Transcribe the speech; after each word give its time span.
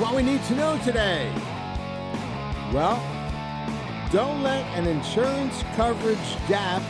what 0.00 0.14
we 0.14 0.22
need 0.22 0.42
to 0.44 0.54
know 0.54 0.78
today. 0.84 1.30
Well, 2.72 2.96
don't 4.10 4.42
let 4.42 4.64
an 4.78 4.86
insurance 4.86 5.62
coverage 5.74 6.18
gap 6.48 6.82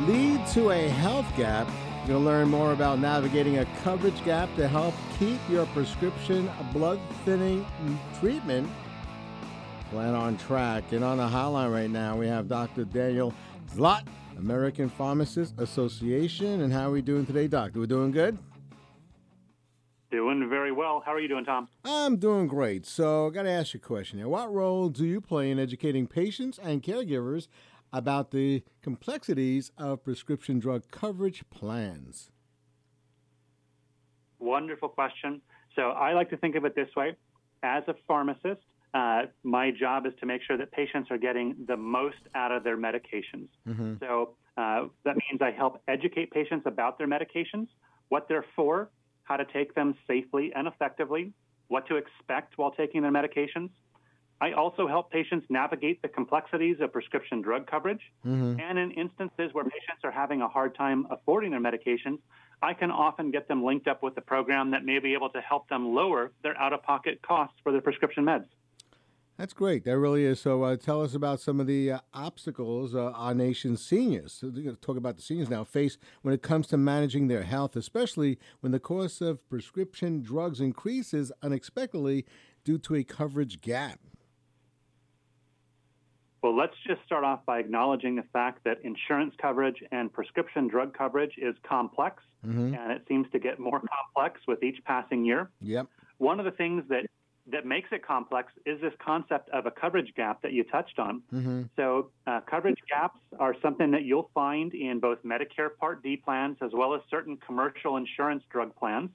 lead 0.00 0.44
to 0.48 0.70
a 0.70 0.88
health 0.88 1.26
gap. 1.36 1.68
You're 2.00 2.18
going 2.18 2.24
to 2.24 2.30
learn 2.30 2.48
more 2.48 2.72
about 2.72 2.98
navigating 2.98 3.58
a 3.58 3.66
coverage 3.84 4.24
gap 4.24 4.54
to 4.56 4.66
help 4.66 4.94
keep 5.18 5.38
your 5.48 5.66
prescription 5.66 6.50
blood 6.72 7.00
thinning 7.24 7.64
treatment 8.18 8.68
plan 9.90 10.14
on 10.14 10.36
track. 10.36 10.90
And 10.90 11.04
on 11.04 11.18
the 11.18 11.28
hotline 11.28 11.72
right 11.72 11.90
now, 11.90 12.16
we 12.16 12.26
have 12.26 12.48
Dr. 12.48 12.84
Daniel 12.84 13.32
Zlott, 13.74 14.06
American 14.38 14.88
Pharmacists 14.88 15.54
Association. 15.60 16.62
And 16.62 16.72
how 16.72 16.88
are 16.88 16.92
we 16.92 17.02
doing 17.02 17.26
today, 17.26 17.46
Doctor? 17.46 17.78
We're 17.78 17.86
doing 17.86 18.10
good? 18.10 18.38
Doing 20.10 20.48
very 20.48 20.72
well. 20.72 21.02
How 21.04 21.12
are 21.12 21.20
you 21.20 21.28
doing, 21.28 21.44
Tom? 21.44 21.68
I'm 21.84 22.16
doing 22.16 22.48
great. 22.48 22.84
So, 22.84 23.28
I 23.28 23.30
got 23.30 23.44
to 23.44 23.50
ask 23.50 23.74
you 23.74 23.78
a 23.78 23.86
question 23.86 24.18
here. 24.18 24.28
What 24.28 24.52
role 24.52 24.88
do 24.88 25.06
you 25.06 25.20
play 25.20 25.50
in 25.50 25.58
educating 25.58 26.08
patients 26.08 26.58
and 26.58 26.82
caregivers 26.82 27.46
about 27.92 28.32
the 28.32 28.64
complexities 28.82 29.70
of 29.78 30.02
prescription 30.02 30.58
drug 30.58 30.90
coverage 30.90 31.44
plans? 31.50 32.30
Wonderful 34.40 34.88
question. 34.88 35.42
So, 35.76 35.90
I 35.90 36.12
like 36.12 36.30
to 36.30 36.36
think 36.36 36.56
of 36.56 36.64
it 36.64 36.74
this 36.74 36.88
way 36.96 37.14
as 37.62 37.82
a 37.88 37.94
pharmacist, 38.06 38.62
uh, 38.94 39.22
my 39.42 39.70
job 39.70 40.06
is 40.06 40.12
to 40.20 40.26
make 40.26 40.42
sure 40.42 40.56
that 40.56 40.72
patients 40.72 41.10
are 41.10 41.18
getting 41.18 41.54
the 41.68 41.76
most 41.76 42.16
out 42.34 42.52
of 42.52 42.64
their 42.64 42.76
medications. 42.76 43.48
Mm-hmm. 43.68 43.94
So, 44.00 44.34
uh, 44.56 44.86
that 45.04 45.16
means 45.16 45.40
I 45.40 45.52
help 45.52 45.80
educate 45.88 46.30
patients 46.32 46.64
about 46.66 46.98
their 46.98 47.06
medications, 47.06 47.68
what 48.08 48.28
they're 48.28 48.44
for, 48.56 48.90
how 49.30 49.36
to 49.36 49.44
take 49.44 49.76
them 49.76 49.94
safely 50.08 50.52
and 50.56 50.66
effectively, 50.66 51.32
what 51.68 51.86
to 51.86 51.94
expect 51.94 52.58
while 52.58 52.72
taking 52.72 53.00
their 53.02 53.12
medications. 53.12 53.70
I 54.40 54.52
also 54.52 54.88
help 54.88 55.12
patients 55.12 55.46
navigate 55.48 56.02
the 56.02 56.08
complexities 56.08 56.78
of 56.80 56.92
prescription 56.92 57.40
drug 57.40 57.70
coverage. 57.70 58.00
Mm-hmm. 58.26 58.58
And 58.58 58.76
in 58.76 58.90
instances 58.90 59.50
where 59.52 59.64
patients 59.64 60.02
are 60.02 60.10
having 60.10 60.42
a 60.42 60.48
hard 60.48 60.74
time 60.74 61.06
affording 61.10 61.52
their 61.52 61.60
medications, 61.60 62.18
I 62.60 62.74
can 62.74 62.90
often 62.90 63.30
get 63.30 63.46
them 63.46 63.62
linked 63.64 63.86
up 63.86 64.02
with 64.02 64.16
a 64.16 64.20
program 64.20 64.72
that 64.72 64.84
may 64.84 64.98
be 64.98 65.14
able 65.14 65.30
to 65.30 65.40
help 65.40 65.68
them 65.68 65.94
lower 65.94 66.32
their 66.42 66.58
out 66.58 66.72
of 66.72 66.82
pocket 66.82 67.20
costs 67.22 67.56
for 67.62 67.70
their 67.70 67.80
prescription 67.80 68.24
meds. 68.24 68.46
That's 69.40 69.54
great. 69.54 69.84
That 69.86 69.98
really 69.98 70.26
is. 70.26 70.38
So, 70.38 70.64
uh, 70.64 70.76
tell 70.76 71.00
us 71.00 71.14
about 71.14 71.40
some 71.40 71.60
of 71.60 71.66
the 71.66 71.92
uh, 71.92 72.00
obstacles 72.12 72.94
uh, 72.94 73.12
our 73.12 73.32
nation's 73.32 73.82
seniors, 73.82 74.34
so 74.34 74.48
we're 74.48 74.64
going 74.64 74.76
to 74.76 74.82
talk 74.82 74.98
about 74.98 75.16
the 75.16 75.22
seniors 75.22 75.48
now, 75.48 75.64
face 75.64 75.96
when 76.20 76.34
it 76.34 76.42
comes 76.42 76.66
to 76.66 76.76
managing 76.76 77.28
their 77.28 77.44
health, 77.44 77.74
especially 77.74 78.38
when 78.60 78.70
the 78.70 78.78
cost 78.78 79.22
of 79.22 79.48
prescription 79.48 80.20
drugs 80.20 80.60
increases 80.60 81.32
unexpectedly 81.40 82.26
due 82.64 82.76
to 82.76 82.94
a 82.94 83.02
coverage 83.02 83.62
gap. 83.62 83.98
Well, 86.42 86.54
let's 86.54 86.76
just 86.86 87.00
start 87.06 87.24
off 87.24 87.40
by 87.46 87.60
acknowledging 87.60 88.16
the 88.16 88.24
fact 88.34 88.64
that 88.64 88.82
insurance 88.84 89.32
coverage 89.40 89.82
and 89.90 90.12
prescription 90.12 90.68
drug 90.68 90.92
coverage 90.92 91.36
is 91.38 91.54
complex, 91.66 92.22
mm-hmm. 92.46 92.74
and 92.74 92.92
it 92.92 93.04
seems 93.08 93.26
to 93.32 93.38
get 93.38 93.58
more 93.58 93.80
complex 93.80 94.42
with 94.46 94.62
each 94.62 94.84
passing 94.84 95.24
year. 95.24 95.48
Yep. 95.62 95.86
One 96.18 96.38
of 96.38 96.44
the 96.44 96.50
things 96.50 96.84
that 96.90 97.06
that 97.52 97.66
makes 97.66 97.88
it 97.92 98.04
complex 98.06 98.52
is 98.66 98.80
this 98.80 98.92
concept 99.04 99.48
of 99.50 99.66
a 99.66 99.70
coverage 99.70 100.12
gap 100.16 100.42
that 100.42 100.52
you 100.52 100.64
touched 100.64 100.98
on. 100.98 101.22
Mm-hmm. 101.32 101.62
So, 101.76 102.10
uh, 102.26 102.40
coverage 102.48 102.78
gaps 102.88 103.18
are 103.38 103.54
something 103.62 103.90
that 103.92 104.02
you'll 104.02 104.30
find 104.34 104.74
in 104.74 105.00
both 105.00 105.22
Medicare 105.24 105.74
Part 105.78 106.02
D 106.02 106.16
plans 106.16 106.56
as 106.62 106.70
well 106.72 106.94
as 106.94 107.00
certain 107.10 107.36
commercial 107.36 107.96
insurance 107.96 108.42
drug 108.50 108.74
plans. 108.76 109.10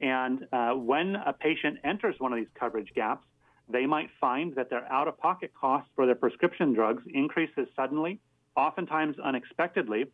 And 0.00 0.46
uh, 0.52 0.72
when 0.72 1.16
a 1.16 1.32
patient 1.32 1.78
enters 1.84 2.16
one 2.18 2.32
of 2.32 2.38
these 2.38 2.48
coverage 2.58 2.88
gaps, 2.94 3.26
they 3.68 3.86
might 3.86 4.08
find 4.20 4.54
that 4.56 4.70
their 4.70 4.90
out 4.90 5.08
of 5.08 5.18
pocket 5.18 5.52
costs 5.58 5.90
for 5.94 6.06
their 6.06 6.14
prescription 6.14 6.72
drugs 6.72 7.02
increases 7.12 7.66
suddenly, 7.76 8.20
oftentimes 8.56 9.16
unexpectedly. 9.18 10.06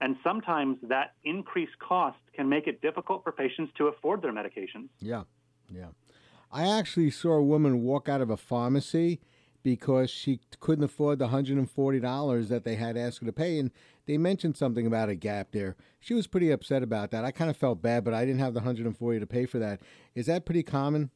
And 0.00 0.16
sometimes 0.24 0.78
that 0.88 1.14
increased 1.22 1.78
cost 1.78 2.18
can 2.34 2.48
make 2.48 2.66
it 2.66 2.80
difficult 2.80 3.22
for 3.22 3.30
patients 3.30 3.72
to 3.78 3.86
afford 3.86 4.22
their 4.22 4.32
medications. 4.32 4.88
Yeah, 4.98 5.22
yeah. 5.70 5.86
I 6.52 6.68
actually 6.68 7.10
saw 7.10 7.32
a 7.32 7.42
woman 7.42 7.82
walk 7.82 8.08
out 8.08 8.20
of 8.20 8.28
a 8.28 8.36
pharmacy 8.36 9.20
because 9.62 10.10
she 10.10 10.40
couldn't 10.60 10.84
afford 10.84 11.18
the 11.18 11.28
$140 11.28 12.48
that 12.48 12.64
they 12.64 12.74
had 12.76 12.96
asked 12.96 13.20
her 13.20 13.26
to 13.26 13.32
pay. 13.32 13.58
And 13.58 13.70
they 14.06 14.18
mentioned 14.18 14.56
something 14.56 14.86
about 14.86 15.08
a 15.08 15.14
gap 15.14 15.52
there. 15.52 15.76
She 16.00 16.14
was 16.14 16.26
pretty 16.26 16.50
upset 16.50 16.82
about 16.82 17.10
that. 17.12 17.24
I 17.24 17.30
kind 17.30 17.48
of 17.48 17.56
felt 17.56 17.80
bad, 17.80 18.04
but 18.04 18.12
I 18.12 18.24
didn't 18.24 18.40
have 18.40 18.54
the 18.54 18.60
140 18.60 19.20
to 19.20 19.26
pay 19.26 19.46
for 19.46 19.58
that. 19.60 19.80
Is 20.14 20.26
that 20.26 20.44
pretty 20.44 20.62
common? 20.62 21.10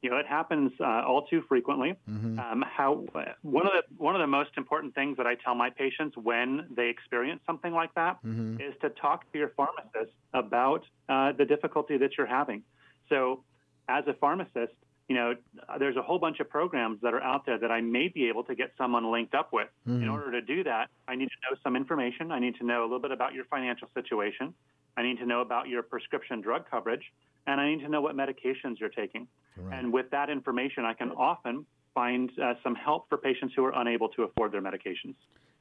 You 0.00 0.10
know, 0.10 0.16
it 0.16 0.26
happens 0.26 0.70
uh, 0.80 1.02
all 1.04 1.26
too 1.26 1.42
frequently. 1.48 1.96
Mm-hmm. 2.08 2.38
Um, 2.38 2.64
how 2.64 3.04
one 3.42 3.66
of 3.66 3.72
the 3.72 3.82
one 3.96 4.14
of 4.14 4.20
the 4.20 4.28
most 4.28 4.50
important 4.56 4.94
things 4.94 5.16
that 5.16 5.26
I 5.26 5.34
tell 5.34 5.56
my 5.56 5.70
patients 5.70 6.16
when 6.16 6.68
they 6.70 6.88
experience 6.88 7.40
something 7.44 7.72
like 7.72 7.92
that 7.96 8.24
mm-hmm. 8.24 8.60
is 8.60 8.74
to 8.82 8.90
talk 8.90 9.30
to 9.32 9.38
your 9.38 9.48
pharmacist 9.56 10.16
about 10.32 10.84
uh, 11.08 11.32
the 11.32 11.44
difficulty 11.44 11.98
that 11.98 12.16
you're 12.16 12.28
having. 12.28 12.62
So, 13.08 13.44
as 13.88 14.04
a 14.06 14.14
pharmacist, 14.14 14.74
you 15.08 15.16
know, 15.16 15.34
there's 15.78 15.96
a 15.96 16.02
whole 16.02 16.18
bunch 16.18 16.38
of 16.38 16.50
programs 16.50 17.00
that 17.00 17.14
are 17.14 17.22
out 17.22 17.46
there 17.46 17.58
that 17.58 17.70
I 17.70 17.80
may 17.80 18.08
be 18.08 18.28
able 18.28 18.44
to 18.44 18.54
get 18.54 18.72
someone 18.76 19.10
linked 19.10 19.34
up 19.34 19.52
with. 19.52 19.68
Mm-hmm. 19.88 20.02
In 20.02 20.08
order 20.08 20.30
to 20.32 20.42
do 20.42 20.62
that, 20.64 20.88
I 21.08 21.14
need 21.14 21.28
to 21.28 21.50
know 21.50 21.56
some 21.62 21.76
information. 21.76 22.30
I 22.30 22.38
need 22.38 22.56
to 22.56 22.66
know 22.66 22.82
a 22.82 22.84
little 22.84 23.00
bit 23.00 23.10
about 23.10 23.32
your 23.32 23.46
financial 23.46 23.88
situation. 23.94 24.52
I 24.98 25.02
need 25.02 25.18
to 25.18 25.26
know 25.26 25.40
about 25.40 25.68
your 25.68 25.82
prescription 25.82 26.42
drug 26.42 26.68
coverage, 26.70 27.04
and 27.46 27.58
I 27.58 27.70
need 27.70 27.80
to 27.80 27.88
know 27.88 28.02
what 28.02 28.16
medications 28.16 28.78
you're 28.78 28.90
taking. 28.90 29.26
Right. 29.56 29.78
And 29.78 29.92
with 29.92 30.10
that 30.10 30.28
information, 30.28 30.84
I 30.84 30.92
can 30.92 31.10
often 31.12 31.64
find 31.94 32.30
uh, 32.38 32.54
some 32.62 32.74
help 32.74 33.08
for 33.08 33.16
patients 33.16 33.54
who 33.56 33.64
are 33.64 33.72
unable 33.80 34.08
to 34.10 34.24
afford 34.24 34.52
their 34.52 34.62
medications. 34.62 35.14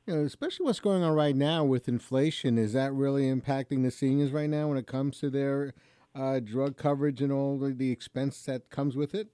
You 0.05 0.15
know, 0.15 0.23
especially 0.23 0.65
what's 0.65 0.79
going 0.79 1.03
on 1.03 1.13
right 1.13 1.35
now 1.35 1.63
with 1.63 1.87
inflation. 1.87 2.57
Is 2.57 2.73
that 2.73 2.93
really 2.93 3.23
impacting 3.23 3.83
the 3.83 3.91
seniors 3.91 4.31
right 4.31 4.49
now 4.49 4.67
when 4.67 4.77
it 4.77 4.87
comes 4.87 5.19
to 5.19 5.29
their 5.29 5.73
uh, 6.17 6.39
drug 6.39 6.77
coverage 6.77 7.21
and 7.21 7.31
all 7.31 7.57
the, 7.57 7.73
the, 7.73 7.91
expense 7.91 8.41
that 8.43 8.69
comes 8.69 8.95
with 8.95 9.13
it? 9.13 9.27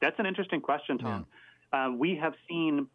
That's 0.00 0.18
an 0.18 0.26
interesting 0.26 0.60
question, 0.60 0.98
Tom. 0.98 1.26
Yeah. 1.72 1.86
Uh, 1.86 1.90
we 1.92 2.16
have 2.16 2.34
seen 2.48 2.86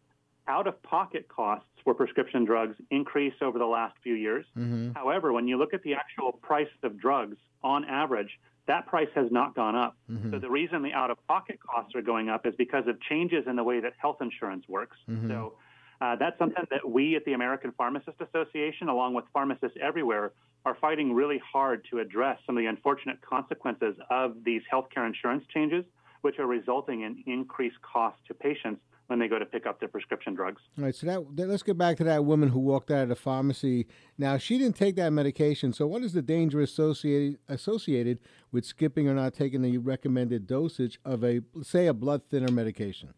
out 0.48 0.66
of 0.66 0.80
pocket 0.82 1.26
costs 1.28 1.66
for 1.82 1.94
prescription 1.94 2.44
drugs 2.44 2.76
increase 2.90 3.34
over 3.40 3.58
the 3.58 3.66
last 3.66 3.96
few 4.02 4.14
years. 4.14 4.44
Mm-hmm. 4.56 4.92
However, 4.92 5.32
when 5.32 5.48
you 5.48 5.58
look 5.58 5.74
at 5.74 5.82
the 5.82 5.94
actual 5.94 6.32
price 6.32 6.68
of 6.82 6.98
drugs 6.98 7.36
on 7.62 7.84
average, 7.84 8.38
that 8.66 8.86
price 8.86 9.08
has 9.14 9.26
not 9.30 9.54
gone 9.54 9.74
up. 9.74 9.96
Mm-hmm. 10.10 10.32
So 10.32 10.38
the 10.38 10.50
reason 10.50 10.82
the 10.82 10.92
out 10.92 11.10
of 11.10 11.24
pocket 11.26 11.58
costs 11.60 11.94
are 11.94 12.02
going 12.02 12.28
up 12.28 12.46
is 12.46 12.54
because 12.56 12.86
of 12.86 13.00
changes 13.00 13.44
in 13.46 13.56
the 13.56 13.64
way 13.64 13.80
that 13.80 13.92
health 13.98 14.18
insurance 14.20 14.64
works. 14.68 14.96
Mm-hmm. 15.08 15.28
So 15.28 15.54
uh, 16.00 16.16
that's 16.16 16.38
something 16.38 16.64
that 16.70 16.88
we 16.88 17.16
at 17.16 17.24
the 17.24 17.32
American 17.32 17.72
Pharmacist 17.76 18.20
Association, 18.20 18.88
along 18.88 19.14
with 19.14 19.24
pharmacists 19.32 19.76
everywhere, 19.80 20.32
are 20.66 20.76
fighting 20.80 21.14
really 21.14 21.40
hard 21.52 21.86
to 21.90 22.00
address 22.00 22.38
some 22.44 22.58
of 22.58 22.62
the 22.62 22.66
unfortunate 22.66 23.20
consequences 23.22 23.94
of 24.10 24.34
these 24.44 24.62
healthcare 24.70 25.06
insurance 25.06 25.44
changes, 25.54 25.84
which 26.22 26.40
are 26.40 26.46
resulting 26.46 27.02
in 27.02 27.22
increased 27.26 27.80
costs 27.82 28.20
to 28.26 28.34
patients 28.34 28.80
when 29.06 29.20
they 29.20 29.28
go 29.28 29.38
to 29.38 29.46
pick 29.46 29.64
up 29.64 29.78
their 29.78 29.88
prescription 29.88 30.34
drugs. 30.34 30.60
All 30.76 30.82
right, 30.82 30.94
so 30.94 31.06
that, 31.06 31.46
let's 31.46 31.62
get 31.62 31.78
back 31.78 31.96
to 31.98 32.04
that 32.04 32.24
woman 32.24 32.48
who 32.48 32.58
walked 32.58 32.90
out 32.90 33.04
of 33.04 33.08
the 33.10 33.14
pharmacy. 33.14 33.86
Now, 34.18 34.36
she 34.38 34.58
didn't 34.58 34.74
take 34.74 34.96
that 34.96 35.12
medication, 35.12 35.72
so 35.72 35.86
what 35.86 36.02
is 36.02 36.12
the 36.12 36.22
danger 36.22 36.60
associated 36.60 37.38
associated 37.48 38.18
with 38.50 38.64
skipping 38.64 39.06
or 39.06 39.14
not 39.14 39.34
taking 39.34 39.62
the 39.62 39.78
recommended 39.78 40.48
dosage 40.48 40.98
of 41.04 41.22
a, 41.22 41.42
say, 41.62 41.86
a 41.86 41.94
blood 41.94 42.22
thinner 42.28 42.50
medication? 42.50 43.14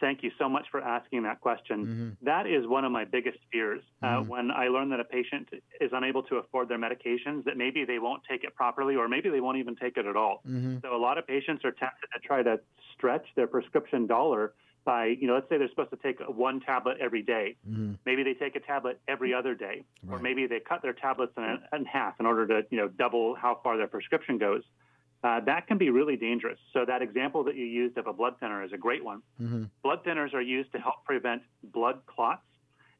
Thank 0.00 0.22
you 0.22 0.30
so 0.38 0.48
much 0.48 0.66
for 0.70 0.80
asking 0.80 1.22
that 1.24 1.40
question. 1.40 1.86
Mm-hmm. 1.86 2.26
That 2.26 2.46
is 2.46 2.66
one 2.66 2.84
of 2.84 2.92
my 2.92 3.04
biggest 3.04 3.38
fears. 3.50 3.82
Uh, 4.02 4.06
mm-hmm. 4.06 4.18
Uh, 4.18 4.24
when 4.24 4.50
I 4.50 4.68
learn 4.68 4.90
that 4.90 5.00
a 5.00 5.04
patient 5.04 5.48
is 5.80 5.90
unable 5.92 6.22
to 6.24 6.36
afford 6.36 6.68
their 6.68 6.78
medications, 6.78 7.44
that 7.44 7.56
maybe 7.56 7.84
they 7.84 7.98
won't 7.98 8.22
take 8.28 8.44
it 8.44 8.54
properly 8.54 8.96
or 8.96 9.08
maybe 9.08 9.30
they 9.30 9.40
won't 9.40 9.58
even 9.58 9.76
take 9.76 9.96
it 9.96 10.06
at 10.06 10.16
all. 10.16 10.42
Mm-hmm. 10.46 10.78
So 10.82 10.94
a 10.94 10.98
lot 10.98 11.18
of 11.18 11.26
patients 11.26 11.64
are 11.64 11.72
tempted 11.72 12.08
to 12.12 12.20
try 12.26 12.42
to 12.42 12.60
stretch 12.94 13.26
their 13.36 13.46
prescription 13.46 14.06
dollar 14.06 14.52
by, 14.84 15.06
you 15.06 15.26
know, 15.26 15.34
let's 15.34 15.48
say 15.48 15.58
they're 15.58 15.68
supposed 15.68 15.90
to 15.90 15.96
take 15.96 16.18
one 16.28 16.60
tablet 16.60 16.96
every 17.00 17.22
day. 17.22 17.56
Mm-hmm. 17.68 17.94
Maybe 18.06 18.22
they 18.22 18.34
take 18.34 18.56
a 18.56 18.60
tablet 18.60 19.00
every 19.06 19.34
other 19.34 19.54
day, 19.54 19.84
right. 20.04 20.16
or 20.16 20.18
maybe 20.18 20.46
they 20.46 20.60
cut 20.60 20.82
their 20.82 20.94
tablets 20.94 21.32
in, 21.36 21.58
in 21.72 21.84
half 21.84 22.14
in 22.20 22.26
order 22.26 22.46
to, 22.46 22.66
you 22.70 22.78
know, 22.78 22.88
double 22.88 23.34
how 23.34 23.60
far 23.62 23.76
their 23.76 23.86
prescription 23.86 24.38
goes 24.38 24.62
uh, 25.24 25.40
that 25.40 25.66
can 25.66 25.78
be 25.78 25.90
really 25.90 26.16
dangerous. 26.16 26.58
So 26.72 26.84
that 26.86 27.02
example 27.02 27.42
that 27.44 27.56
you 27.56 27.64
used 27.64 27.98
of 27.98 28.06
a 28.06 28.12
blood 28.12 28.34
thinner 28.38 28.62
is 28.62 28.72
a 28.72 28.76
great 28.76 29.04
one. 29.04 29.22
Mm-hmm. 29.40 29.64
Blood 29.82 30.04
thinners 30.04 30.32
are 30.32 30.40
used 30.40 30.70
to 30.72 30.78
help 30.78 31.04
prevent 31.04 31.42
blood 31.62 32.00
clots. 32.06 32.42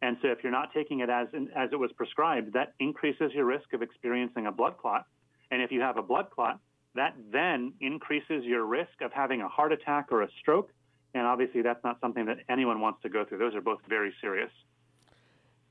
And 0.02 0.16
so 0.22 0.28
if 0.28 0.38
you're 0.42 0.52
not 0.52 0.72
taking 0.72 1.00
it 1.00 1.10
as, 1.10 1.28
as 1.56 1.70
it 1.72 1.78
was 1.78 1.92
prescribed, 1.92 2.52
that 2.54 2.74
increases 2.80 3.32
your 3.34 3.44
risk 3.44 3.72
of 3.72 3.82
experiencing 3.82 4.46
a 4.46 4.52
blood 4.52 4.76
clot. 4.78 5.06
And 5.50 5.62
if 5.62 5.70
you 5.70 5.80
have 5.80 5.96
a 5.96 6.02
blood 6.02 6.30
clot, 6.30 6.60
that 6.94 7.14
then 7.32 7.72
increases 7.80 8.44
your 8.44 8.64
risk 8.64 9.00
of 9.00 9.12
having 9.12 9.40
a 9.40 9.48
heart 9.48 9.72
attack 9.72 10.08
or 10.10 10.22
a 10.22 10.28
stroke. 10.40 10.70
And 11.14 11.26
obviously, 11.26 11.62
that's 11.62 11.82
not 11.84 12.00
something 12.00 12.26
that 12.26 12.38
anyone 12.48 12.80
wants 12.80 13.02
to 13.02 13.08
go 13.08 13.24
through. 13.24 13.38
Those 13.38 13.54
are 13.54 13.60
both 13.60 13.80
very 13.88 14.12
serious. 14.20 14.50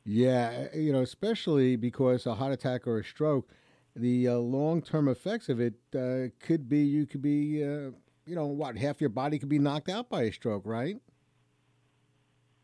Yeah, 0.04 0.74
you 0.74 0.94
know, 0.94 1.02
especially 1.02 1.76
because 1.76 2.26
a 2.26 2.36
heart 2.36 2.54
attack 2.54 2.88
or 2.88 3.00
a 3.00 3.04
stroke 3.04 3.50
the 3.98 4.28
uh, 4.30 4.36
long 4.36 4.82
term 4.82 5.08
effects 5.08 5.50
of 5.50 5.60
it 5.60 5.74
uh, 5.96 6.30
could 6.40 6.70
be 6.70 6.80
you 6.80 7.06
could 7.06 7.22
be, 7.22 7.64
uh, 7.64 7.92
you 8.26 8.36
know, 8.36 8.48
what 8.48 8.78
half 8.78 9.02
your 9.02 9.10
body 9.10 9.40
could 9.40 9.50
be 9.50 9.60
knocked 9.60 9.90
out 9.90 10.10
by 10.10 10.24
a 10.24 10.32
stroke, 10.32 10.64
right? 10.66 10.98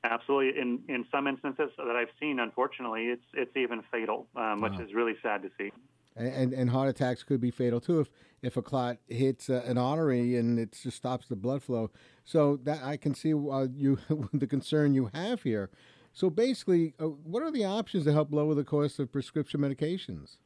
Absolutely. 0.03 0.61
In 0.61 0.83
in 0.89 1.05
some 1.11 1.27
instances 1.27 1.69
that 1.77 1.95
I've 1.95 2.09
seen, 2.19 2.39
unfortunately, 2.39 3.05
it's 3.05 3.25
it's 3.33 3.55
even 3.55 3.81
fatal, 3.91 4.27
um, 4.35 4.61
which 4.61 4.73
wow. 4.73 4.81
is 4.81 4.93
really 4.93 5.15
sad 5.21 5.41
to 5.43 5.49
see. 5.57 5.71
And, 6.15 6.53
and 6.53 6.69
heart 6.69 6.89
attacks 6.89 7.23
could 7.23 7.41
be 7.41 7.49
fatal 7.49 7.81
too 7.81 8.01
if 8.01 8.09
if 8.43 8.57
a 8.57 8.61
clot 8.61 8.97
hits 9.07 9.49
uh, 9.49 9.63
an 9.65 9.79
artery 9.79 10.37
and 10.37 10.59
it 10.59 10.77
just 10.83 10.97
stops 10.97 11.27
the 11.27 11.35
blood 11.35 11.63
flow. 11.63 11.89
So 12.23 12.57
that 12.63 12.83
I 12.83 12.97
can 12.97 13.15
see 13.15 13.33
uh, 13.33 13.67
you 13.73 13.97
the 14.33 14.45
concern 14.45 14.93
you 14.93 15.09
have 15.13 15.43
here. 15.43 15.69
So 16.11 16.29
basically, 16.29 16.93
uh, 16.99 17.05
what 17.05 17.41
are 17.41 17.51
the 17.51 17.65
options 17.65 18.03
to 18.03 18.13
help 18.13 18.31
lower 18.31 18.53
the 18.53 18.63
cost 18.63 18.99
of 18.99 19.11
prescription 19.11 19.61
medications? 19.61 20.37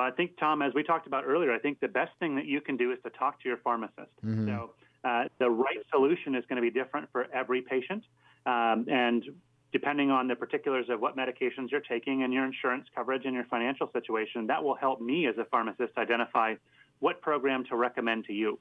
I 0.00 0.10
think, 0.10 0.38
Tom, 0.38 0.62
as 0.62 0.74
we 0.74 0.82
talked 0.82 1.06
about 1.06 1.24
earlier, 1.24 1.52
I 1.52 1.58
think 1.58 1.80
the 1.80 1.88
best 1.88 2.12
thing 2.18 2.34
that 2.36 2.46
you 2.46 2.60
can 2.60 2.76
do 2.76 2.92
is 2.92 2.98
to 3.04 3.10
talk 3.10 3.40
to 3.42 3.48
your 3.48 3.58
pharmacist. 3.58 4.10
Mm-hmm. 4.24 4.48
So 4.48 4.70
uh, 5.04 5.24
the 5.38 5.50
right 5.50 5.78
solution 5.90 6.34
is 6.34 6.44
going 6.48 6.56
to 6.56 6.62
be 6.62 6.70
different 6.70 7.08
for 7.12 7.26
every 7.32 7.62
patient. 7.62 8.04
Um, 8.46 8.86
and 8.88 9.24
depending 9.72 10.10
on 10.10 10.28
the 10.28 10.36
particulars 10.36 10.86
of 10.88 11.00
what 11.00 11.16
medications 11.16 11.70
you're 11.70 11.80
taking 11.80 12.22
and 12.22 12.32
your 12.32 12.44
insurance 12.44 12.86
coverage 12.94 13.24
and 13.24 13.34
your 13.34 13.44
financial 13.44 13.90
situation, 13.92 14.46
that 14.46 14.62
will 14.62 14.74
help 14.74 15.00
me 15.00 15.26
as 15.26 15.36
a 15.38 15.44
pharmacist 15.44 15.96
identify 15.98 16.54
what 17.00 17.20
program 17.20 17.64
to 17.64 17.76
recommend 17.76 18.24
to 18.24 18.32
you. 18.32 18.58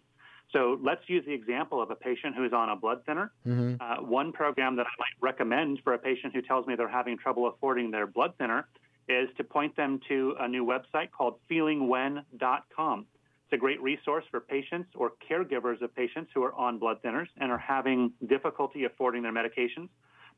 So 0.51 0.79
let's 0.83 1.01
use 1.07 1.23
the 1.25 1.33
example 1.33 1.81
of 1.81 1.89
a 1.89 1.95
patient 1.95 2.35
who's 2.35 2.53
on 2.53 2.69
a 2.69 2.75
blood 2.75 3.03
thinner. 3.05 3.31
Mm-hmm. 3.47 3.75
Uh, 3.79 4.05
one 4.07 4.31
program 4.31 4.75
that 4.75 4.85
I 4.85 4.95
might 4.99 5.15
recommend 5.21 5.79
for 5.83 5.93
a 5.93 5.97
patient 5.97 6.33
who 6.33 6.41
tells 6.41 6.67
me 6.67 6.75
they're 6.75 6.87
having 6.87 7.17
trouble 7.17 7.47
affording 7.47 7.91
their 7.91 8.05
blood 8.05 8.33
thinner 8.37 8.67
is 9.07 9.29
to 9.37 9.43
point 9.43 9.75
them 9.75 9.99
to 10.07 10.35
a 10.39 10.47
new 10.47 10.65
website 10.65 11.11
called 11.11 11.35
feelingwhen.com. 11.49 13.05
It's 13.45 13.53
a 13.53 13.57
great 13.57 13.81
resource 13.81 14.25
for 14.31 14.39
patients 14.39 14.89
or 14.95 15.13
caregivers 15.29 15.81
of 15.81 15.93
patients 15.95 16.31
who 16.33 16.43
are 16.43 16.53
on 16.53 16.79
blood 16.79 16.97
thinners 17.03 17.27
and 17.37 17.51
are 17.51 17.57
having 17.57 18.13
difficulty 18.27 18.85
affording 18.85 19.21
their 19.21 19.33
medications. 19.33 19.89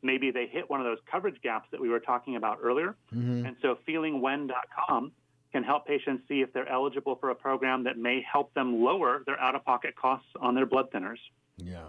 Maybe 0.02 0.32
they 0.32 0.48
hit 0.48 0.70
one 0.70 0.80
of 0.80 0.86
those 0.86 0.98
coverage 1.10 1.42
gaps 1.42 1.68
that 1.72 1.80
we 1.80 1.90
were 1.90 2.00
talking 2.00 2.36
about 2.36 2.60
earlier. 2.62 2.96
Mm-hmm. 3.14 3.46
And 3.46 3.56
so 3.62 3.78
feelingwhen.com 3.88 5.12
can 5.52 5.64
help 5.64 5.88
patients 5.88 6.24
see 6.28 6.42
if 6.42 6.52
they're 6.52 6.68
eligible 6.68 7.16
for 7.16 7.30
a 7.30 7.36
program 7.36 7.84
that 7.86 7.98
may 7.98 8.22
help 8.30 8.54
them 8.54 8.84
lower 8.84 9.24
their 9.26 9.40
out 9.40 9.56
of 9.56 9.64
pocket 9.64 9.96
costs 9.96 10.28
on 10.42 10.54
their 10.54 10.66
blood 10.66 10.92
thinners. 10.92 11.20
Yeah. 11.58 11.86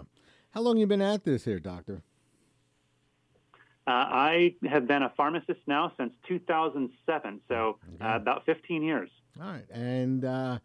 How 0.51 0.61
long 0.61 0.77
you 0.77 0.87
been 0.87 1.01
at 1.01 1.25
this 1.25 1.43
here, 1.43 1.59
doctor? 1.59 2.01
Uh, 3.87 3.91
I 3.91 4.55
have 4.69 4.85
been 4.85 5.01
a 5.01 5.13
pharmacist 5.15 5.61
now 5.65 5.93
since 5.97 6.11
2007, 6.27 7.39
so 7.47 7.55
okay. 7.55 8.05
uh, 8.05 8.17
about 8.17 8.45
15 8.45 8.83
years. 8.83 9.09
All 9.41 9.47
right, 9.47 9.69
and 9.71 10.25
uh, 10.25 10.59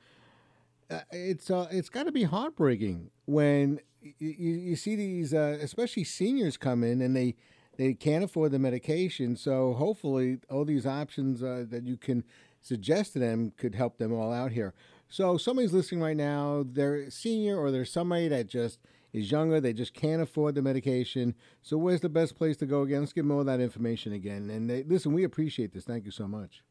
uh 0.90 1.00
it's 1.12 1.48
uh, 1.48 1.68
it's 1.70 1.88
got 1.88 2.06
to 2.06 2.12
be 2.12 2.24
heartbreaking 2.24 3.10
when 3.26 3.78
you, 4.00 4.30
you 4.30 4.74
see 4.74 4.96
these, 4.96 5.32
uh, 5.32 5.56
especially 5.60 6.02
seniors, 6.02 6.56
come 6.56 6.82
in 6.82 7.00
and 7.00 7.14
they 7.14 7.36
they 7.76 7.94
can't 7.94 8.24
afford 8.24 8.50
the 8.50 8.58
medication. 8.58 9.36
So 9.36 9.74
hopefully, 9.74 10.38
all 10.50 10.64
these 10.64 10.84
options 10.84 11.40
that 11.40 11.82
you 11.84 11.96
can 11.96 12.24
suggest 12.60 13.12
to 13.12 13.20
them 13.20 13.52
could 13.56 13.76
help 13.76 13.98
them 13.98 14.12
all 14.12 14.32
out 14.32 14.50
here. 14.50 14.74
So 15.08 15.36
somebody's 15.36 15.72
listening 15.72 16.00
right 16.00 16.16
now, 16.16 16.64
they're 16.66 17.08
senior 17.10 17.56
or 17.56 17.70
they're 17.70 17.84
somebody 17.84 18.26
that 18.28 18.48
just 18.48 18.80
is 19.12 19.30
younger, 19.30 19.60
they 19.60 19.72
just 19.72 19.94
can't 19.94 20.22
afford 20.22 20.54
the 20.54 20.62
medication. 20.62 21.34
So 21.60 21.76
where's 21.76 22.00
the 22.00 22.08
best 22.08 22.36
place 22.36 22.56
to 22.58 22.66
go 22.66 22.82
again? 22.82 23.00
Let's 23.00 23.12
give 23.12 23.24
them 23.24 23.36
all 23.36 23.44
that 23.44 23.60
information 23.60 24.12
again. 24.12 24.50
And 24.50 24.68
they, 24.68 24.82
listen, 24.84 25.12
we 25.12 25.24
appreciate 25.24 25.72
this. 25.72 25.84
Thank 25.84 26.04
you 26.04 26.10
so 26.10 26.26
much. 26.26 26.62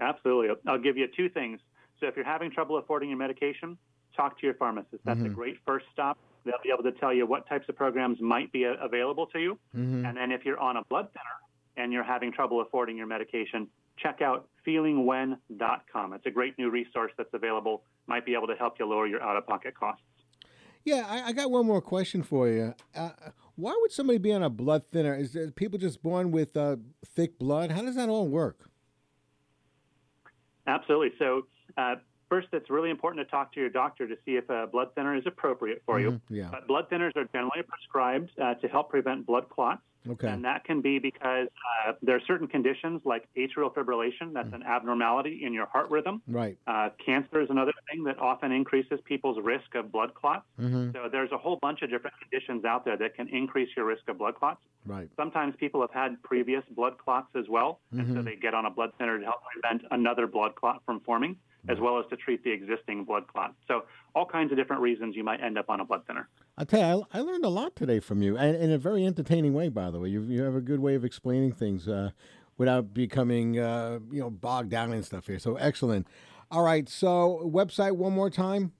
Absolutely. 0.00 0.54
I'll 0.66 0.78
give 0.78 0.96
you 0.96 1.06
two 1.16 1.28
things. 1.28 1.60
So 2.00 2.06
if 2.06 2.16
you're 2.16 2.24
having 2.24 2.50
trouble 2.50 2.76
affording 2.76 3.08
your 3.08 3.18
medication, 3.18 3.78
talk 4.16 4.38
to 4.40 4.46
your 4.46 4.54
pharmacist. 4.54 5.02
That's 5.04 5.18
mm-hmm. 5.18 5.26
a 5.26 5.34
great 5.34 5.56
first 5.64 5.86
stop. 5.92 6.18
They'll 6.44 6.54
be 6.62 6.70
able 6.70 6.90
to 6.90 6.98
tell 6.98 7.12
you 7.12 7.26
what 7.26 7.48
types 7.48 7.68
of 7.68 7.76
programs 7.76 8.20
might 8.20 8.52
be 8.52 8.64
available 8.64 9.26
to 9.28 9.38
you. 9.38 9.58
Mm-hmm. 9.74 10.04
And 10.04 10.16
then 10.16 10.32
if 10.32 10.44
you're 10.44 10.58
on 10.58 10.76
a 10.76 10.84
blood 10.84 11.08
thinner 11.12 11.82
and 11.82 11.92
you're 11.92 12.04
having 12.04 12.32
trouble 12.32 12.60
affording 12.60 12.96
your 12.96 13.06
medication, 13.06 13.68
check 13.98 14.20
out 14.22 14.48
feelingwhen.com. 14.66 16.12
It's 16.12 16.26
a 16.26 16.30
great 16.30 16.58
new 16.58 16.70
resource 16.70 17.12
that's 17.16 17.32
available, 17.32 17.82
might 18.06 18.26
be 18.26 18.34
able 18.34 18.46
to 18.46 18.54
help 18.54 18.78
you 18.78 18.86
lower 18.86 19.06
your 19.06 19.22
out 19.22 19.36
of 19.36 19.46
pocket 19.46 19.74
costs. 19.74 20.02
Yeah, 20.86 21.04
I, 21.08 21.24
I, 21.24 21.32
got 21.32 21.50
one 21.50 21.66
more 21.66 21.80
question 21.80 22.22
for 22.22 22.48
you. 22.48 22.72
Uh, 22.94 23.10
why 23.56 23.76
would 23.80 23.90
somebody 23.90 24.18
be 24.18 24.32
on 24.32 24.44
a 24.44 24.48
blood 24.48 24.84
thinner? 24.92 25.16
Is 25.16 25.32
there 25.32 25.50
people 25.50 25.80
just 25.80 26.00
born 26.00 26.30
with 26.30 26.56
uh, 26.56 26.76
thick 27.04 27.40
blood? 27.40 27.72
How 27.72 27.82
does 27.82 27.96
that 27.96 28.08
all 28.08 28.28
work? 28.28 28.70
Absolutely. 30.68 31.10
So, 31.18 31.42
uh, 31.76 31.96
first, 32.28 32.46
it's 32.52 32.70
really 32.70 32.90
important 32.90 33.26
to 33.26 33.28
talk 33.28 33.52
to 33.54 33.60
your 33.60 33.68
doctor 33.68 34.06
to 34.06 34.14
see 34.24 34.36
if 34.36 34.48
a 34.48 34.68
blood 34.68 34.94
thinner 34.94 35.16
is 35.16 35.24
appropriate 35.26 35.82
for 35.84 35.98
mm-hmm. 35.98 36.32
you. 36.32 36.42
Yeah. 36.42 36.50
But 36.52 36.68
blood 36.68 36.88
thinners 36.88 37.16
are 37.16 37.24
generally 37.32 37.64
prescribed 37.66 38.30
uh, 38.40 38.54
to 38.54 38.68
help 38.68 38.90
prevent 38.90 39.26
blood 39.26 39.48
clots. 39.48 39.82
Okay. 40.08 40.28
And 40.28 40.44
that 40.44 40.64
can 40.64 40.80
be 40.80 40.98
because 40.98 41.48
uh, 41.86 41.92
there 42.02 42.16
are 42.16 42.20
certain 42.26 42.46
conditions 42.46 43.02
like 43.04 43.28
atrial 43.36 43.72
fibrillation, 43.72 44.32
that's 44.32 44.52
an 44.52 44.62
abnormality 44.62 45.42
in 45.44 45.52
your 45.52 45.66
heart 45.66 45.90
rhythm. 45.90 46.22
Right. 46.28 46.56
Uh, 46.66 46.90
cancer 47.04 47.40
is 47.40 47.50
another 47.50 47.72
thing 47.90 48.04
that 48.04 48.18
often 48.18 48.52
increases 48.52 49.00
people's 49.04 49.38
risk 49.42 49.74
of 49.74 49.90
blood 49.92 50.14
clots. 50.14 50.46
Mm-hmm. 50.60 50.92
So 50.92 51.08
there's 51.10 51.32
a 51.32 51.38
whole 51.38 51.58
bunch 51.60 51.82
of 51.82 51.90
different 51.90 52.16
conditions 52.20 52.64
out 52.64 52.84
there 52.84 52.96
that 52.96 53.14
can 53.14 53.28
increase 53.28 53.68
your 53.76 53.86
risk 53.86 54.08
of 54.08 54.18
blood 54.18 54.36
clots. 54.36 54.60
Right. 54.84 55.08
Sometimes 55.16 55.54
people 55.58 55.80
have 55.80 55.92
had 55.92 56.22
previous 56.22 56.62
blood 56.70 56.98
clots 56.98 57.28
as 57.34 57.46
well, 57.48 57.80
mm-hmm. 57.92 58.00
and 58.00 58.08
so 58.08 58.14
mm-hmm. 58.14 58.24
they 58.24 58.36
get 58.36 58.54
on 58.54 58.66
a 58.66 58.70
blood 58.70 58.92
thinner 58.98 59.18
to 59.18 59.24
help 59.24 59.40
prevent 59.52 59.82
another 59.90 60.26
blood 60.26 60.54
clot 60.54 60.82
from 60.86 61.00
forming 61.00 61.36
as 61.68 61.78
well 61.80 61.98
as 61.98 62.06
to 62.10 62.16
treat 62.16 62.44
the 62.44 62.50
existing 62.50 63.04
blood 63.04 63.26
clot. 63.26 63.54
So, 63.68 63.84
all 64.14 64.26
kinds 64.26 64.52
of 64.52 64.58
different 64.58 64.82
reasons 64.82 65.16
you 65.16 65.24
might 65.24 65.42
end 65.42 65.58
up 65.58 65.68
on 65.68 65.80
a 65.80 65.84
blood 65.84 66.02
thinner. 66.06 66.28
I 66.58 66.64
tell 66.64 66.80
you, 66.80 67.06
I, 67.12 67.18
I 67.18 67.20
learned 67.20 67.44
a 67.44 67.50
lot 67.50 67.76
today 67.76 68.00
from 68.00 68.22
you, 68.22 68.36
and 68.36 68.56
in 68.56 68.70
a 68.70 68.78
very 68.78 69.04
entertaining 69.04 69.52
way, 69.52 69.68
by 69.68 69.90
the 69.90 70.00
way. 70.00 70.08
You, 70.08 70.22
you 70.22 70.42
have 70.42 70.54
a 70.54 70.60
good 70.60 70.80
way 70.80 70.94
of 70.94 71.04
explaining 71.04 71.52
things 71.52 71.86
uh, 71.86 72.10
without 72.56 72.94
becoming, 72.94 73.58
uh, 73.58 73.98
you 74.10 74.20
know, 74.20 74.30
bogged 74.30 74.70
down 74.70 74.92
in 74.92 75.02
stuff 75.02 75.26
here. 75.26 75.38
So, 75.38 75.56
excellent. 75.56 76.06
All 76.50 76.62
right, 76.62 76.88
so 76.88 77.42
website 77.44 77.92
one 77.96 78.12
more 78.14 78.30
time. 78.30 78.72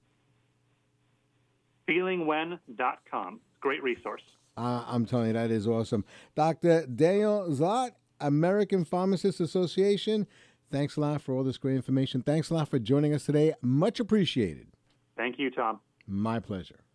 Feelingwhen.com. 1.89 3.41
Great 3.61 3.83
resource. 3.83 4.23
Uh, 4.57 4.85
I'm 4.87 5.05
telling 5.05 5.29
you, 5.29 5.33
that 5.35 5.51
is 5.51 5.69
awesome. 5.69 6.05
Dr. 6.35 6.87
Dale 6.87 7.49
Zlott, 7.51 7.91
American 8.21 8.85
Pharmacists 8.85 9.41
Association. 9.41 10.27
Thanks 10.71 10.97
a 10.97 11.01
lot 11.01 11.21
for 11.21 11.35
all 11.35 11.45
this 11.45 11.59
great 11.59 11.77
information. 11.77 12.23
Thanks 12.23 12.51
a 12.51 12.55
lot 12.55 12.69
for 12.69 12.79
joining 12.79 13.13
us 13.15 13.27
today. 13.27 13.53
Much 13.61 14.01
appreciated. 14.01 14.69
Thank 15.17 15.39
you, 15.39 15.51
Tom. 15.51 15.81
My 16.07 16.41
pleasure. 16.41 16.86